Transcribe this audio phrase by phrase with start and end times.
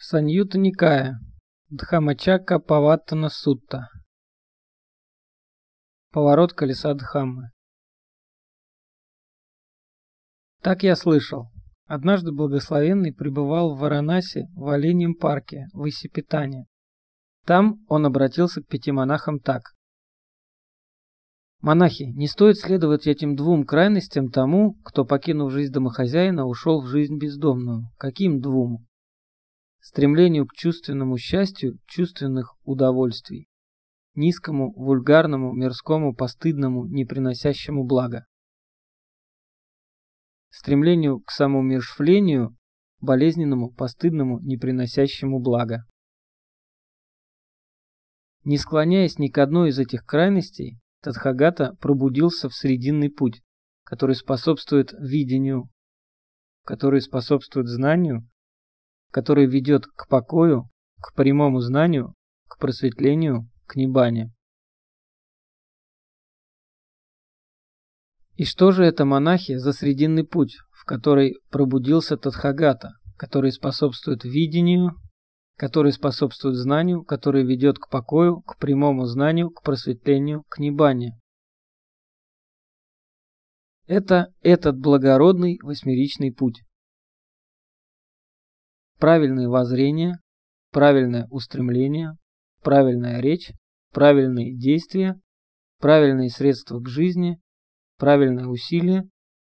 [0.00, 1.18] Саньюта Никая,
[1.70, 3.88] Дхамачака Паваттана Сутта.
[6.12, 7.50] Поворот колеса Дхаммы.
[10.62, 11.48] Так я слышал.
[11.86, 16.66] Однажды благословенный пребывал в Варанаси в Оленьем парке в Исипитане.
[17.44, 19.62] Там он обратился к пяти монахам так.
[21.60, 27.18] Монахи, не стоит следовать этим двум крайностям тому, кто, покинув жизнь домохозяина, ушел в жизнь
[27.18, 27.90] бездомную.
[27.98, 28.87] Каким двум?
[29.88, 33.48] Стремлению к чувственному счастью чувственных удовольствий,
[34.14, 38.26] низкому, вульгарному, мирскому, постыдному, не приносящему блага.
[40.50, 42.54] Стремлению к самоумершвлению,
[43.00, 45.86] болезненному, постыдному, не приносящему блага.
[48.44, 53.40] Не склоняясь ни к одной из этих крайностей, Тадхагата пробудился в срединный путь,
[53.84, 55.70] который способствует видению,
[56.64, 58.28] который способствует знанию,
[59.10, 60.68] который ведет к покою,
[61.00, 62.14] к прямому знанию,
[62.48, 64.32] к просветлению, к небане.
[68.34, 74.92] И что же это, монахи, за срединный путь, в который пробудился Тадхагата, который способствует видению,
[75.56, 81.18] который способствует знанию, который ведет к покою, к прямому знанию, к просветлению, к небане?
[83.86, 86.62] Это этот благородный восьмеричный путь
[88.98, 90.20] правильные воззрения,
[90.70, 92.16] правильное устремление,
[92.62, 93.52] правильная речь,
[93.92, 95.20] правильные действия,
[95.78, 97.40] правильные средства к жизни,
[97.96, 99.08] правильное усилие,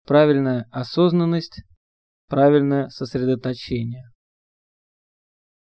[0.06, 1.64] правильная осознанность,
[2.28, 4.06] правильное сосредоточение.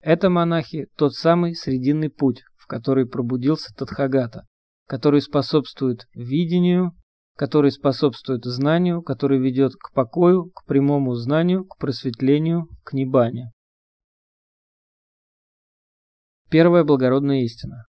[0.01, 4.47] Это, монахи, тот самый срединный путь, в который пробудился Тадхагата,
[4.87, 6.93] который способствует видению,
[7.43, 13.51] который способствует знанию, который ведет к покою, к прямому знанию, к просветлению, к небане.
[16.51, 17.87] Первая благородная истина.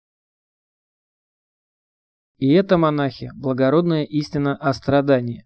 [2.37, 5.45] И это, монахи, благородная истина о страдании.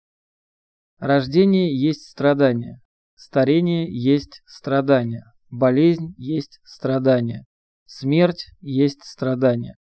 [0.98, 2.82] Рождение есть страдание,
[3.14, 7.46] старение есть страдание, болезнь есть страдание,
[7.86, 9.76] смерть есть страдание,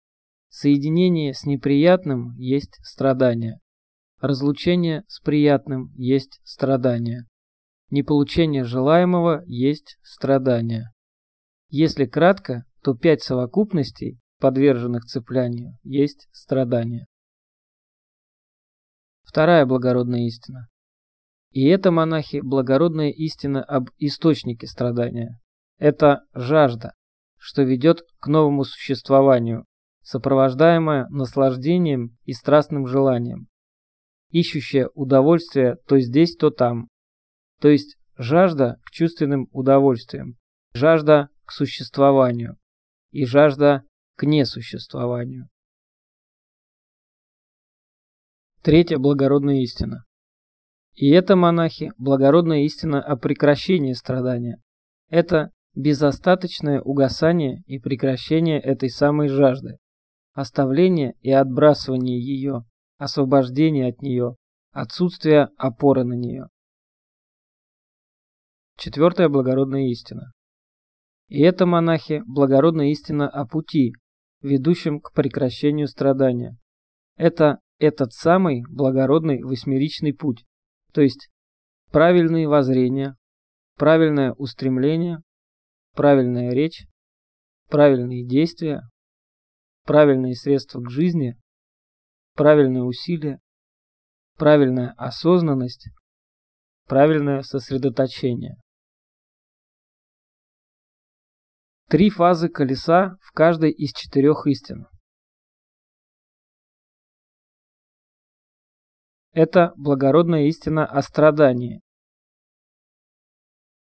[0.48, 3.58] соединение с неприятным есть страдание,
[4.22, 7.26] Разлучение с приятным есть страдание.
[7.90, 10.92] Неполучение желаемого есть страдание.
[11.70, 17.06] Если кратко, то пять совокупностей, подверженных цеплянию, есть страдание.
[19.24, 20.68] Вторая благородная истина.
[21.50, 25.40] И это, монахи, благородная истина об источнике страдания.
[25.78, 26.94] Это жажда,
[27.38, 29.64] что ведет к новому существованию,
[30.04, 33.48] сопровождаемая наслаждением и страстным желанием
[34.32, 36.88] ищущая удовольствие то здесь, то там.
[37.60, 40.36] То есть жажда к чувственным удовольствиям,
[40.72, 42.56] жажда к существованию
[43.10, 43.84] и жажда
[44.16, 45.48] к несуществованию.
[48.62, 50.04] Третья благородная истина.
[50.94, 54.62] И это, монахи, благородная истина о прекращении страдания.
[55.08, 59.78] Это безостаточное угасание и прекращение этой самой жажды,
[60.32, 62.64] оставление и отбрасывание ее,
[63.02, 64.36] освобождение от нее,
[64.70, 66.46] отсутствие опоры на нее.
[68.78, 70.32] Четвертая благородная истина.
[71.28, 73.92] И это, монахи, благородная истина о пути,
[74.40, 76.56] ведущем к прекращению страдания.
[77.16, 80.44] Это этот самый благородный восьмеричный путь,
[80.92, 81.28] то есть
[81.90, 83.16] правильные воззрения,
[83.76, 85.18] правильное устремление,
[85.94, 86.86] правильная речь,
[87.68, 88.82] правильные действия,
[89.84, 91.36] правильные средства к жизни,
[92.34, 93.40] правильное усилие,
[94.36, 95.88] правильная осознанность,
[96.86, 98.56] правильное сосредоточение.
[101.88, 104.86] Три фазы колеса в каждой из четырех истин.
[109.32, 111.80] Это благородная истина о страдании.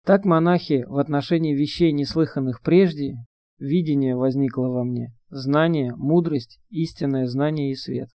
[0.05, 3.15] Так монахи в отношении вещей, неслыханных прежде,
[3.59, 8.09] видение возникло во мне, знание, мудрость, истинное знание и свет.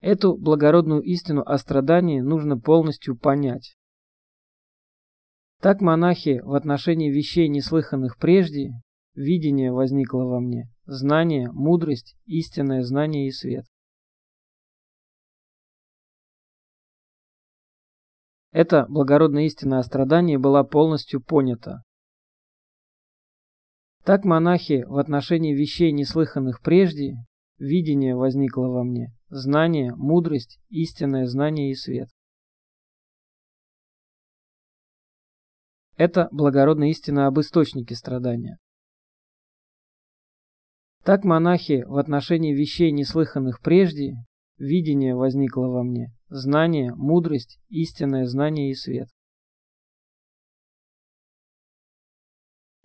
[0.00, 3.76] Эту благородную истину о страдании нужно полностью понять.
[5.60, 8.70] Так монахи в отношении вещей, неслыханных прежде,
[9.14, 13.66] видение возникло во мне, знание, мудрость, истинное знание и свет.
[18.52, 21.82] Эта благородная истина о страдании была полностью понята.
[24.04, 27.16] Так монахи в отношении вещей, неслыханных прежде,
[27.58, 32.08] видение возникло во мне, знание, мудрость, истинное знание и свет.
[35.96, 38.58] Это благородная истина об источнике страдания.
[41.04, 44.14] Так монахи в отношении вещей, неслыханных прежде,
[44.58, 49.08] видение возникло во мне, знание, мудрость, истинное знание и свет.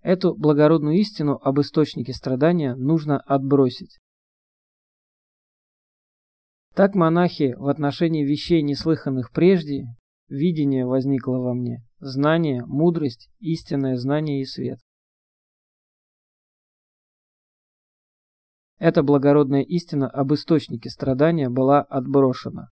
[0.02, 4.00] Эту благородную истину об источнике страдания нужно отбросить.
[6.74, 9.86] Так монахи в отношении вещей, неслыханных прежде,
[10.28, 14.80] видение возникло во мне, знание, мудрость, истинное знание и свет.
[18.78, 22.70] Эта благородная истина об источнике страдания была отброшена.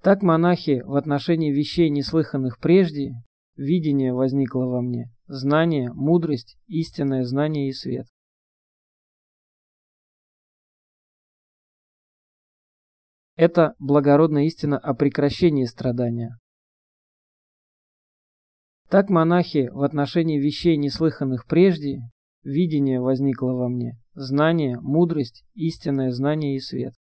[0.00, 3.12] Так монахи в отношении вещей, неслыханных прежде,
[3.56, 8.06] видение возникло во мне, знание, мудрость, истинное знание и свет.
[13.38, 16.36] Это благородная истина о прекращении страдания.
[18.88, 22.00] Так монахи в отношении вещей, неслыханных прежде,
[22.42, 26.94] видение возникло во мне, знание, мудрость, истинное знание и свет.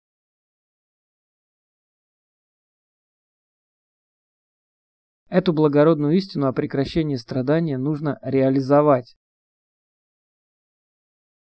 [5.31, 9.17] Эту благородную истину о прекращении страдания нужно реализовать.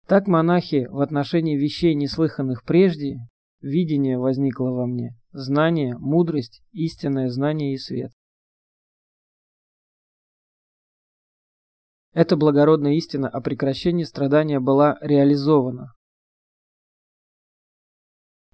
[0.08, 3.20] Так монахи в отношении вещей, неслыханных прежде,
[3.62, 8.11] Видение возникло во мне, знание, мудрость, истинное знание и свет.
[12.12, 15.93] Эта благородная истина о прекращении страдания была реализована.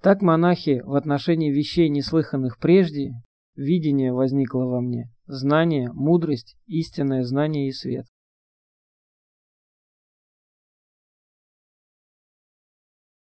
[0.03, 3.15] Так монахи в отношении вещей, неслыханных прежде,
[3.57, 8.05] видение возникло во мне, знание, мудрость, истинное знание и свет.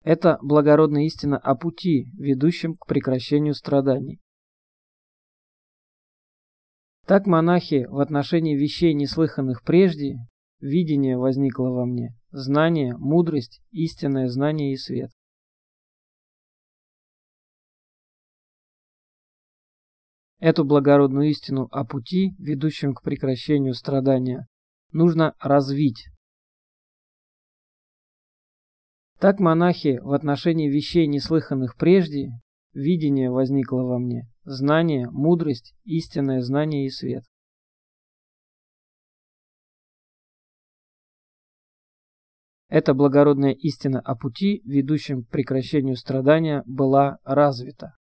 [0.04, 4.20] Это благородная истина о пути, ведущем к прекращению страданий.
[7.06, 10.16] Так монахи в отношении вещей, неслыханных прежде,
[10.60, 15.10] видение возникло во мне, знание, мудрость, истинное знание и свет.
[20.38, 24.48] Эту благородную истину о пути, ведущем к прекращению страдания,
[24.90, 26.08] нужно развить,
[29.22, 32.32] Так монахи в отношении вещей, неслыханных прежде,
[32.72, 37.22] видение возникло во мне, знание, мудрость, истинное знание и свет.
[42.69, 47.94] Эта благородная истина о пути, ведущем к прекращению страдания, была развита.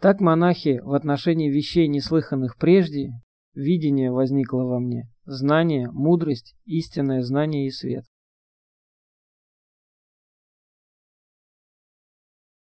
[0.00, 3.12] Так монахи в отношении вещей, неслыханных прежде,
[3.54, 8.04] видение возникло во мне, знание, мудрость, истинное знание и свет.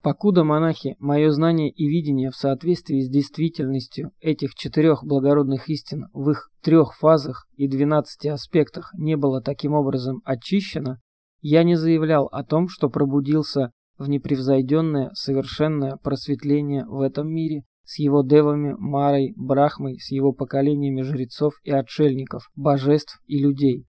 [0.01, 6.30] Покуда монахи мое знание и видение в соответствии с действительностью этих четырех благородных истин в
[6.30, 11.00] их трех фазах и двенадцати аспектах не было таким образом очищено,
[11.39, 18.00] я не заявлял о том, что пробудился в непревзойденное совершенное просветление в этом мире с
[18.00, 23.85] его девами, Марой, Брахмой, с его поколениями жрецов и отшельников, божеств и людей.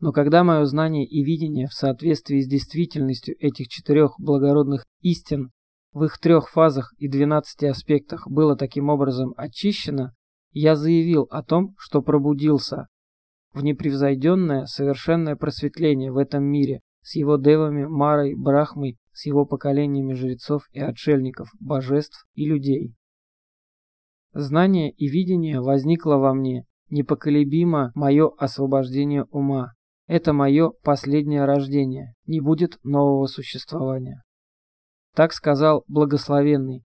[0.00, 5.50] Но когда мое знание и видение в соответствии с действительностью этих четырех благородных истин
[5.92, 10.12] в их трех фазах и двенадцати аспектах было таким образом очищено,
[10.50, 12.88] я заявил о том, что пробудился
[13.52, 20.12] в непревзойденное совершенное просветление в этом мире с его девами, Марой, Брахмой, с его поколениями
[20.12, 22.94] жрецов и отшельников, божеств и людей.
[24.32, 29.72] Знание и видение возникло во мне, непоколебимо мое освобождение ума.
[30.06, 34.22] Это мое последнее рождение, не будет нового существования.
[35.14, 36.84] Так сказал благословенный.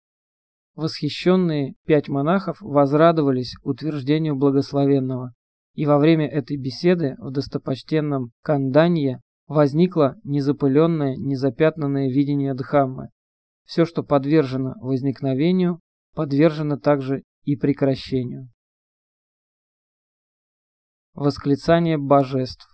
[0.74, 5.34] Восхищенные пять монахов возрадовались утверждению благословенного,
[5.76, 13.10] и во время этой беседы в достопочтенном Канданье возникло незапыленное, незапятнанное видение Дхаммы.
[13.66, 15.80] Все, что подвержено возникновению,
[16.14, 18.50] подвержено также и прекращению.
[21.14, 22.68] Восклицание божеств.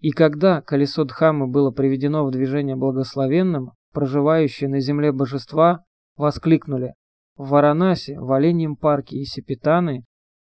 [0.00, 5.84] И когда колесо Дхаммы было приведено в движение благословенным, проживающие на земле божества
[6.16, 6.94] воскликнули
[7.36, 10.04] «В Варанасе, в Оленьем парке и Сепитаны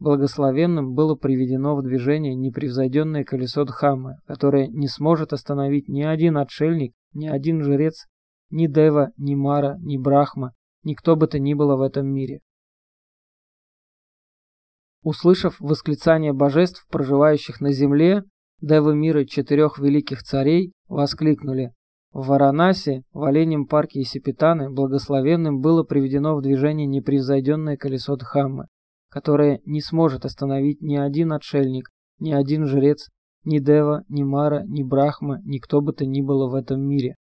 [0.04, 6.94] Благословенным было приведено в движение непревзойденное колесо Дхаммы, которое не сможет остановить ни один отшельник,
[7.14, 8.08] ни один жрец,
[8.50, 10.52] ни Дева, ни Мара, ни Брахма,
[10.84, 12.42] ни кто бы то ни было в этом мире.
[15.04, 18.26] Услышав восклицание божеств, проживающих на земле,
[18.60, 21.72] Девы мира четырех великих царей воскликнули
[22.12, 28.68] В Варанаси, в Оленем парке и Сепитаны благословенным было приведено в движение непревзойденное колесо Дхаммы,
[29.14, 33.12] которое не сможет остановить ни один отшельник, ни один жрец,
[33.44, 37.14] ни Дева, ни Мара, ни Брахма, ни кто бы то ни было в этом мире.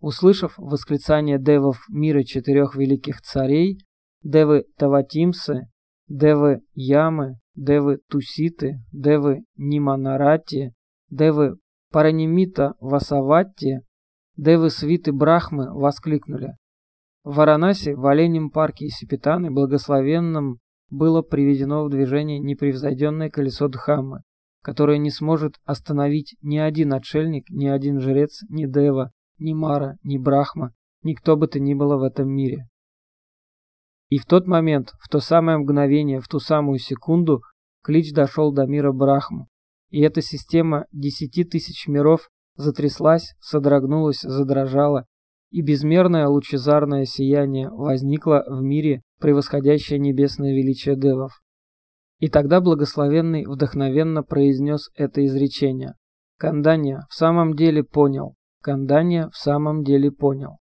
[0.00, 3.78] Услышав восклицание девов мира четырех великих царей,
[4.22, 5.70] девы Таватимсы,
[6.06, 10.74] девы Ямы, девы Туситы, девы Ниманарати,
[11.08, 11.56] девы
[11.90, 13.80] Паранимита Васаватти,
[14.36, 16.56] девы свиты Брахмы воскликнули.
[17.24, 20.58] В Варанаси, в Оленем парке и благословенным
[20.90, 24.22] было приведено в движение непревзойденное колесо Дхаммы,
[24.62, 30.18] которое не сможет остановить ни один отшельник, ни один жрец, ни Дева, ни Мара, ни
[30.18, 32.68] Брахма, ни кто бы то ни было в этом мире.
[34.08, 37.42] И в тот момент, в то самое мгновение, в ту самую секунду,
[37.82, 39.48] клич дошел до мира Брахму,
[39.90, 45.06] и эта система десяти тысяч миров затряслась, содрогнулась, задрожала,
[45.52, 51.42] и безмерное лучезарное сияние возникло в мире, превосходящее небесное величие девов.
[52.18, 55.94] И тогда благословенный вдохновенно произнес это изречение.
[56.38, 60.56] Кандания в самом деле понял, Кандания в самом деле понял.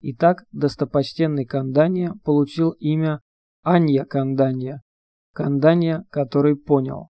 [0.00, 3.20] Итак, достопочтенный Кандания получил имя
[3.62, 4.80] Анья Кандания,
[5.34, 7.10] Кандания, который понял.